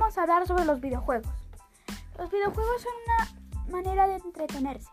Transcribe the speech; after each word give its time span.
vamos 0.00 0.16
a 0.16 0.22
hablar 0.22 0.46
sobre 0.46 0.64
los 0.64 0.80
videojuegos. 0.80 1.30
Los 2.18 2.30
videojuegos 2.30 2.82
son 2.82 2.92
una 3.04 3.70
manera 3.70 4.08
de 4.08 4.16
entretenerse. 4.16 4.88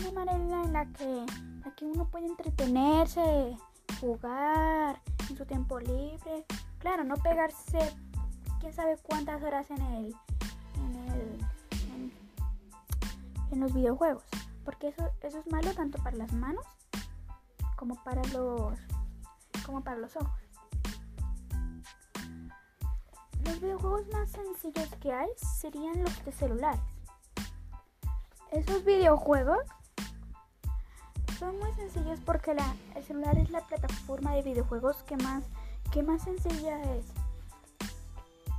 Una 0.00 0.24
manera 0.24 0.64
en 0.64 0.72
la 0.72 0.86
que, 0.86 1.26
la 1.64 1.74
que 1.76 1.84
uno 1.84 2.04
puede 2.10 2.26
entretenerse, 2.26 3.56
jugar 4.00 5.00
en 5.30 5.36
su 5.36 5.46
tiempo 5.46 5.78
libre. 5.78 6.44
Claro, 6.78 7.04
no 7.04 7.14
pegarse 7.16 7.78
quién 8.60 8.72
sabe 8.72 8.98
cuántas 9.02 9.42
horas 9.42 9.70
en 9.70 9.82
el 9.82 10.14
en 10.76 10.94
el 10.94 11.38
en, 11.70 12.12
en 13.52 13.60
los 13.60 13.72
videojuegos. 13.72 14.24
Porque 14.64 14.88
eso, 14.88 15.08
eso 15.22 15.38
es 15.38 15.46
malo 15.50 15.72
tanto 15.74 16.02
para 16.02 16.16
las 16.16 16.32
manos 16.32 16.64
como 17.76 17.94
para 18.02 18.22
los 18.32 18.78
como 19.64 19.82
para 19.82 19.96
los 19.96 20.16
ojos. 20.16 20.47
Los 23.48 23.62
videojuegos 23.62 24.06
más 24.12 24.30
sencillos 24.30 24.90
que 25.00 25.10
hay 25.10 25.28
serían 25.58 26.04
los 26.04 26.22
de 26.22 26.32
celulares. 26.32 26.80
Esos 28.52 28.84
videojuegos 28.84 29.60
son 31.38 31.58
muy 31.58 31.72
sencillos 31.72 32.20
porque 32.26 32.52
la, 32.52 32.76
el 32.94 33.02
celular 33.02 33.38
es 33.38 33.48
la 33.48 33.62
plataforma 33.62 34.34
de 34.34 34.42
videojuegos 34.42 35.02
que 35.04 35.16
más, 35.16 35.44
que 35.90 36.02
más 36.02 36.24
sencilla 36.24 36.78
es. 36.94 37.06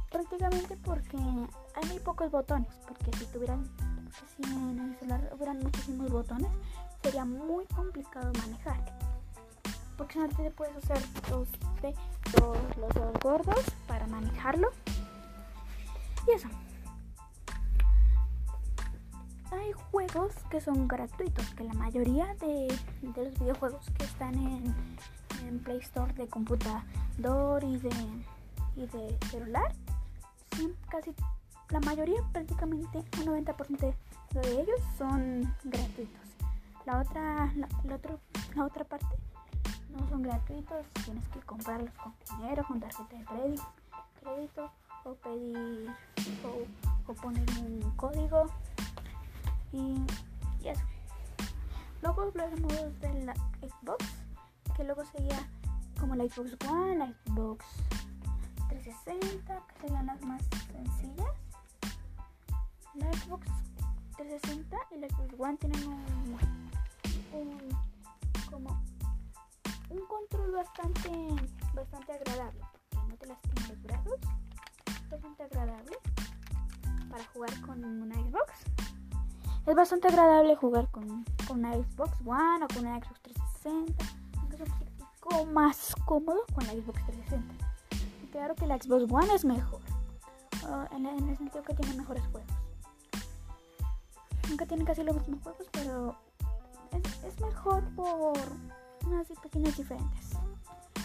Prácticamente 0.09 0.75
porque 0.77 1.17
hay 1.17 1.87
muy 1.87 1.99
pocos 1.99 2.31
botones. 2.31 2.73
Porque 2.87 3.15
si 3.15 3.27
tuvieran, 3.27 3.69
si 4.35 4.41
en 4.41 4.79
el 4.79 4.97
celular 4.97 5.31
hubieran 5.35 5.59
muchísimos 5.59 6.09
botones, 6.09 6.49
sería 7.03 7.25
muy 7.25 7.65
complicado 7.67 8.31
manejar. 8.39 8.98
Porque 9.99 10.17
puedes 10.55 10.77
usar 10.77 10.97
los, 11.29 11.51
de, 11.81 11.93
los, 12.39 12.93
dos 12.95 13.13
gordos 13.21 13.65
para 13.85 14.07
manejarlo. 14.07 14.69
Y 16.25 16.31
eso. 16.31 16.47
Hay 19.51 19.73
juegos 19.91 20.33
que 20.49 20.61
son 20.61 20.87
gratuitos, 20.87 21.45
que 21.53 21.65
la 21.65 21.73
mayoría 21.73 22.33
de, 22.35 22.73
de 23.01 23.25
los 23.25 23.37
videojuegos 23.39 23.89
que 23.97 24.05
están 24.05 24.35
en, 24.35 24.73
en, 25.45 25.59
Play 25.59 25.79
Store 25.79 26.13
de 26.13 26.27
computador 26.27 27.61
y 27.65 27.77
de, 27.77 27.89
y 28.77 28.85
de 28.85 29.17
celular, 29.29 29.73
casi 30.89 31.13
la 31.71 31.81
mayoría, 31.81 32.23
prácticamente 32.31 32.99
un 33.17 33.25
90% 33.25 33.93
de 34.31 34.61
ellos 34.61 34.79
son 34.97 35.53
gratuitos. 35.65 36.21
La 36.85 37.01
otra, 37.01 37.51
la, 37.57 37.67
la, 37.83 37.95
otro, 37.95 38.19
la 38.55 38.63
otra 38.63 38.85
parte 38.85 39.05
no 39.89 40.07
son 40.07 40.21
gratuitos, 40.21 40.85
tienes 41.05 41.27
que 41.29 41.39
comprarlos 41.41 41.93
con 41.95 42.13
dinero, 42.37 42.63
con 42.67 42.79
tarjeta 42.79 43.17
de 43.17 43.25
crédito, 44.21 44.71
o 45.03 45.13
pedir 45.15 45.89
o, 47.07 47.13
poner 47.13 47.45
un 47.61 47.91
código 47.95 48.45
y, 49.71 49.95
y, 50.61 50.67
eso. 50.67 50.81
Luego 52.01 52.21
hablaremos 52.23 52.99
de 53.01 53.25
la 53.25 53.33
Xbox, 53.61 54.05
que 54.75 54.83
luego 54.83 55.03
sería 55.05 55.47
como 55.99 56.15
la 56.15 56.23
Xbox 56.25 56.55
One, 56.69 56.97
la 56.97 57.13
Xbox 57.25 57.65
360, 58.69 59.61
que 59.67 59.81
serían 59.81 60.05
las 60.05 60.21
más 60.21 60.41
sencillas. 60.71 61.35
La 62.93 63.11
Xbox 63.13 63.47
360 64.17 64.77
y 64.91 64.97
la 64.99 65.07
Xbox 65.07 65.39
One 65.39 65.57
tienen 65.57 65.87
un, 65.87 66.37
un 67.33 67.69
como 68.49 68.81
un 69.89 70.05
control 70.07 70.51
bastante 70.51 71.09
bastante 71.73 72.13
agradable, 72.13 72.61
porque 72.89 73.07
no 73.07 73.17
te 73.17 73.27
lastiman 73.27 73.69
los 73.69 73.81
brazos, 73.83 74.19
bastante 75.09 75.43
agradable 75.43 75.97
para 77.09 77.23
jugar 77.33 77.61
con 77.61 77.83
una 77.83 78.15
Xbox. 78.15 78.53
Es 79.65 79.75
bastante 79.75 80.07
agradable 80.07 80.55
jugar 80.55 80.89
con, 80.89 81.25
con 81.47 81.59
una 81.59 81.73
Xbox 81.73 82.19
One 82.25 82.65
o 82.65 82.67
con 82.67 82.85
una 82.85 82.99
Xbox 82.99 83.21
360. 83.21 84.05
Aunque 84.37 84.55
es 84.55 84.61
un 84.61 84.67
poquito 84.67 85.45
más 85.45 85.95
cómodo 86.05 86.43
con 86.53 86.65
la 86.65 86.73
Xbox 86.73 87.05
360. 87.05 87.65
Y 88.23 88.27
claro 88.27 88.55
que 88.55 88.67
la 88.67 88.77
Xbox 88.77 89.11
One 89.11 89.33
es 89.33 89.45
mejor. 89.45 89.81
Uh, 90.63 90.95
en, 90.95 91.05
el 91.05 91.37
sentido 91.37 91.63
que 91.63 91.73
tiene 91.73 91.95
mejores 91.95 92.23
juegos. 92.27 92.51
Nunca 94.49 94.65
tienen 94.65 94.85
casi 94.85 95.03
los 95.03 95.15
mismos 95.15 95.41
juegos, 95.43 95.67
pero 95.71 96.15
es 97.25 97.39
mejor 97.39 97.83
por 97.95 98.37
unas 99.09 99.27
pequeñas 99.27 99.75
diferencias. 99.77 100.39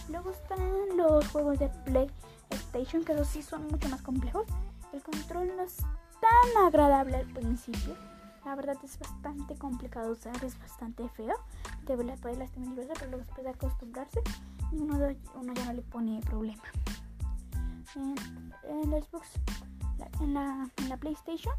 Luego 0.08 0.30
están 0.30 0.96
los 0.96 1.26
juegos 1.28 1.58
de 1.58 1.68
PlayStation, 1.84 3.04
que 3.04 3.12
esos 3.12 3.28
sí 3.28 3.42
son 3.42 3.66
mucho 3.68 3.88
más 3.88 4.02
complejos. 4.02 4.46
El 4.92 5.02
control 5.02 5.56
no 5.56 5.62
es 5.62 5.76
tan 6.20 6.66
agradable 6.66 7.16
al 7.16 7.26
principio 7.26 7.94
la 8.44 8.54
verdad 8.54 8.76
es 8.84 8.98
bastante 8.98 9.56
complicado 9.56 10.12
usar, 10.12 10.44
es 10.44 10.58
bastante 10.58 11.08
feo. 11.10 11.34
Te 11.86 11.96
puede 11.96 12.36
lastimar 12.36 12.74
pero 12.74 13.10
luego 13.10 13.24
después 13.24 13.44
de 13.44 13.50
acostumbrarse, 13.50 14.22
uno, 14.72 14.96
uno 15.34 15.54
ya 15.54 15.64
no 15.64 15.72
le 15.72 15.82
pone 15.82 16.20
problema. 16.20 16.62
En, 17.96 18.14
en 18.68 18.90
la 18.90 19.00
Xbox, 19.00 19.28
la, 19.98 20.08
en, 20.20 20.34
la, 20.34 20.68
en 20.76 20.88
la 20.88 20.96
PlayStation, 20.96 21.54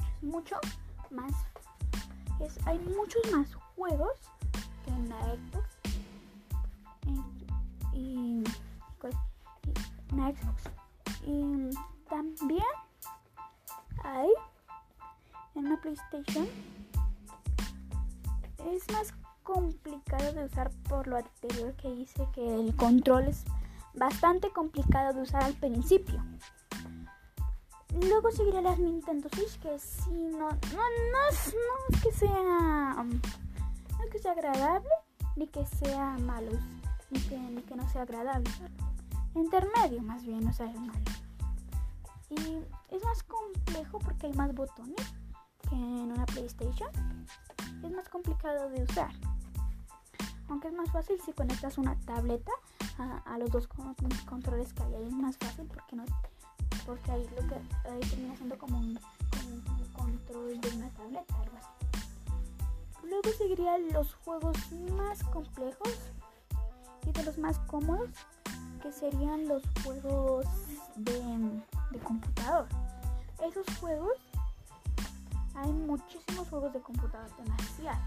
es 0.00 0.22
mucho 0.22 0.56
más. 1.10 1.32
Hay 2.66 2.78
muchos 2.78 3.20
más 3.32 3.54
juegos 3.74 4.12
la 5.08 5.20
Xbox. 5.34 5.68
Y, 7.06 7.98
y, 7.98 8.16
en 8.16 8.44
la 10.16 10.32
Xbox. 10.32 10.62
Y 11.26 11.70
también 12.08 12.64
hay 14.04 14.28
una 15.54 15.80
PlayStation 15.80 16.48
es 18.74 18.90
más 18.92 19.14
complicado 19.42 20.32
de 20.32 20.44
usar 20.44 20.70
por 20.88 21.06
lo 21.06 21.16
anterior 21.16 21.74
que 21.74 21.88
hice 21.88 22.26
que 22.34 22.54
el 22.54 22.74
control 22.76 23.28
es 23.28 23.44
bastante 23.94 24.50
complicado 24.50 25.14
de 25.14 25.22
usar 25.22 25.42
al 25.42 25.54
principio. 25.54 26.22
Luego 27.94 28.30
seguiré 28.30 28.60
las 28.62 28.78
Nintendo 28.78 29.28
Switch 29.30 29.58
que 29.60 29.78
si 29.78 30.10
no, 30.10 30.50
no, 30.50 30.50
no, 30.50 30.78
no 31.12 31.28
es 31.30 32.02
que 32.02 32.12
sea 32.12 33.06
que 33.06 33.47
agradable 34.30 34.90
ni 35.36 35.46
que 35.48 35.64
sea 35.66 36.16
malo 36.18 36.52
ni 37.10 37.20
que, 37.20 37.38
ni 37.38 37.62
que 37.62 37.76
no 37.76 37.88
sea 37.88 38.02
agradable 38.02 38.50
intermedio 39.34 40.02
más 40.02 40.24
bien 40.24 40.46
o 40.46 40.52
sea 40.52 40.66
es 40.66 40.80
malo 40.80 41.00
y 42.30 42.62
es 42.94 43.04
más 43.04 43.22
complejo 43.22 43.98
porque 43.98 44.26
hay 44.26 44.32
más 44.34 44.54
botones 44.54 45.14
que 45.68 45.74
en 45.74 46.12
una 46.12 46.26
PlayStation 46.26 46.90
es 47.82 47.92
más 47.92 48.08
complicado 48.08 48.68
de 48.70 48.82
usar. 48.82 49.10
Aunque 50.48 50.68
es 50.68 50.74
más 50.74 50.90
fácil 50.90 51.20
si 51.24 51.32
conectas 51.32 51.78
una 51.78 51.94
tableta 52.00 52.52
a, 52.98 53.18
a 53.18 53.38
los 53.38 53.50
dos 53.50 53.68
controles 54.26 54.72
que 54.72 54.82
hay. 54.82 54.94
Ahí 54.94 55.06
es 55.06 55.12
más 55.12 55.36
fácil 55.36 55.66
porque 55.66 55.96
no 55.96 56.04
porque 56.86 57.10
ahí 57.10 57.28
lo 57.36 57.46
que 57.46 57.54
ahí 57.90 58.00
termina 58.00 58.34
siendo 58.36 58.56
como 58.56 58.78
un, 58.78 58.98
como 59.30 59.76
un 59.76 59.92
control 59.92 60.60
de 60.60 60.68
una 60.76 60.88
tableta, 60.90 61.34
algo 61.42 61.56
así. 61.56 61.87
Luego 63.02 63.30
seguirían 63.36 63.92
los 63.92 64.14
juegos 64.14 64.56
más 64.96 65.22
complejos 65.24 65.96
y 67.06 67.12
de 67.12 67.22
los 67.24 67.38
más 67.38 67.58
cómodos, 67.60 68.10
que 68.82 68.92
serían 68.92 69.48
los 69.48 69.62
juegos 69.84 70.46
de, 70.96 71.62
de 71.90 71.98
computador. 72.00 72.66
Esos 73.40 73.66
juegos 73.78 74.18
hay 75.60 75.72
muchísimos 75.72 76.48
juegos 76.48 76.72
de 76.72 76.80
computador, 76.80 77.28
demasiados. 77.36 77.98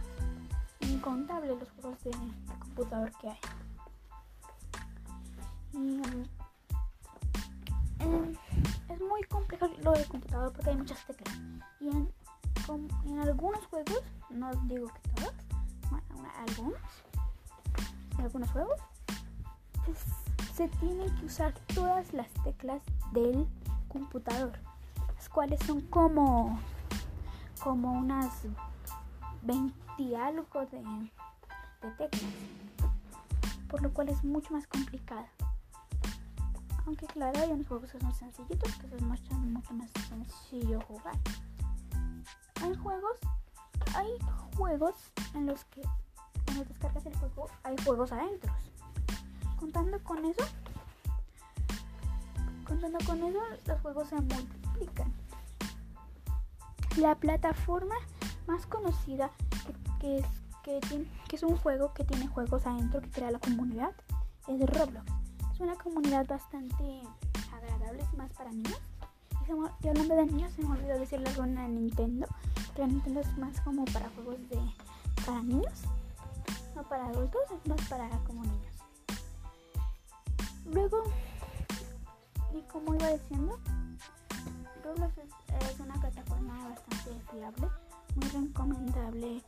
Incontables 0.79 1.59
los 1.59 1.69
juegos 1.71 2.03
de, 2.03 2.11
computador 2.59 3.11
que 3.19 3.29
hay. 3.29 3.39
Um, 5.73 6.23
es 8.89 9.01
muy 9.01 9.23
complejo 9.23 9.67
lo 9.83 9.91
de 9.91 10.05
computador 10.05 10.53
porque 10.53 10.69
hay 10.69 10.77
muchas 10.77 11.05
teclas. 11.05 11.35
Y 11.81 11.89
en, 11.89 12.09
en 13.05 13.19
algunos 13.19 13.65
juegos, 13.67 14.01
no 14.33 14.51
digo 14.65 14.87
que 14.87 15.09
todos, 15.09 15.33
bueno, 15.89 16.31
algunos, 16.47 16.79
algunos 18.17 18.51
juegos, 18.51 18.79
pues, 19.85 19.97
se 20.55 20.67
tienen 20.79 21.13
que 21.17 21.25
usar 21.25 21.53
todas 21.73 22.13
las 22.13 22.29
teclas 22.43 22.81
del 23.11 23.47
computador, 23.87 24.53
las 25.15 25.29
cuales 25.29 25.59
son 25.65 25.81
como 25.81 26.59
como 27.63 27.91
unas 27.91 28.43
20 29.43 30.17
algo 30.17 30.65
de, 30.65 30.81
de 31.81 31.91
teclas, 31.97 32.31
por 33.69 33.81
lo 33.83 33.93
cual 33.93 34.09
es 34.09 34.23
mucho 34.23 34.53
más 34.53 34.65
complicado. 34.67 35.25
Aunque 36.85 37.05
claro, 37.05 37.39
hay 37.39 37.51
unos 37.51 37.67
juegos 37.67 37.91
que 37.91 37.99
son 37.99 38.13
sencillitos, 38.13 38.73
que 38.75 38.87
mucho, 39.03 39.33
mucho 39.35 39.73
más 39.73 39.89
sencillo 40.09 40.81
jugar. 40.81 41.15
Hay 42.63 42.75
juegos, 42.75 43.17
hay 43.95 44.17
juegos 44.55 44.95
en 45.33 45.45
los 45.45 45.63
que 45.65 45.81
cuando 46.45 46.65
descargas 46.65 47.05
el 47.05 47.15
juego 47.15 47.49
hay 47.63 47.75
juegos 47.83 48.11
adentro. 48.11 48.53
Contando 49.59 50.03
con 50.03 50.25
eso, 50.25 50.43
con 52.65 52.77
contando 52.79 52.97
con 53.05 53.23
eso, 53.23 53.39
los 53.65 53.81
juegos 53.81 54.07
se 54.09 54.15
multiplican. 54.15 55.13
La 56.97 57.15
plataforma 57.15 57.95
más 58.47 58.65
conocida 58.65 59.31
que, 59.99 60.17
es, 60.17 60.25
que, 60.63 60.79
que 61.27 61.35
es 61.35 61.43
un 61.43 61.55
juego 61.57 61.93
que 61.93 62.03
tiene 62.03 62.27
juegos 62.27 62.65
adentro 62.65 63.01
que 63.01 63.09
crea 63.09 63.31
la 63.31 63.39
comunidad 63.39 63.93
es 64.47 64.59
Roblox. 64.69 65.05
Es 65.53 65.59
una 65.59 65.75
comunidad 65.75 66.27
bastante 66.27 67.01
agradable, 67.53 68.03
es 68.03 68.13
más 68.17 68.31
para 68.33 68.51
niños. 68.51 68.79
Y, 69.83 69.87
hablando 69.87 70.15
de 70.15 70.25
niños, 70.25 70.53
se 70.53 70.61
me 70.61 70.71
olvidó 70.71 70.97
decirle 70.97 71.29
algo 71.29 71.43
en 71.43 71.75
Nintendo. 71.75 72.27
La 72.77 72.87
Nintendo 72.87 73.19
es 73.19 73.37
más 73.37 73.59
como 73.61 73.85
para 73.85 74.09
juegos 74.09 74.37
de 74.49 74.57
para 75.25 75.41
niños, 75.41 75.81
no 76.75 76.83
para 76.83 77.05
adultos, 77.07 77.41
es 77.51 77.69
más 77.69 77.81
para 77.89 78.09
como 78.19 78.43
niños. 78.43 78.75
Luego, 80.65 81.03
y 82.53 82.61
como 82.71 82.95
iba 82.95 83.09
diciendo, 83.09 83.59
Roblox 84.83 85.17
es, 85.17 85.79
una 85.79 85.95
plataforma 85.95 86.69
bastante 86.69 87.21
fiable, 87.29 87.67
muy 88.15 88.47
recomendable 88.47 89.43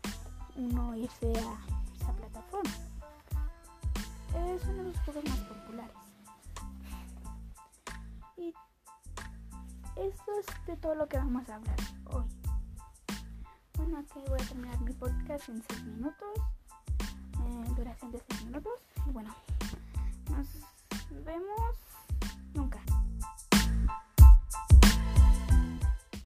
uno 0.55 0.95
irse 0.95 1.27
a 1.27 1.57
esa 1.95 2.13
plataforma. 2.13 2.71
Es 4.35 4.63
uno 4.65 4.83
de 4.83 4.89
los 4.89 4.99
juegos 4.99 5.23
más 5.29 5.39
populares. 5.39 5.95
Y 8.37 8.53
esto 9.95 10.31
es 10.39 10.65
de 10.67 10.75
todo 10.75 10.95
lo 10.95 11.07
que 11.07 11.17
vamos 11.17 11.47
a 11.49 11.55
hablar 11.55 11.77
hoy 12.05 12.42
bueno, 13.83 14.05
voy 14.29 14.39
a 14.39 14.45
terminar 14.45 14.79
mi 14.81 14.93
podcast 14.93 15.49
en 15.49 15.61
6 15.69 15.83
minutos. 15.83 16.29
Eh, 16.99 17.73
duración 17.75 18.11
de 18.11 18.21
6 18.29 18.45
minutos. 18.45 18.73
Y 19.07 19.11
bueno, 19.11 19.35
nos 20.29 21.25
vemos 21.25 21.77
nunca. 22.53 22.79